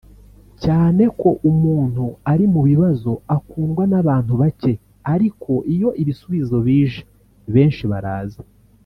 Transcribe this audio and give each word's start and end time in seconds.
cyane 0.63 1.03
ko 1.19 1.29
umuntu 1.49 2.05
ari 2.31 2.45
mu 2.53 2.61
bibazo 2.69 3.11
akundwa 3.35 3.83
n’ 3.87 3.93
abantu 4.01 4.33
bake 4.41 4.73
ariko 5.13 5.51
iyo 5.73 5.89
ibisubizo 6.01 6.55
bije 6.67 7.01
benshi 7.55 7.83
baraza 7.93 8.41